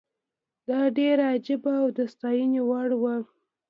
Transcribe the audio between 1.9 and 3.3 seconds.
د ستاینې وړ وه.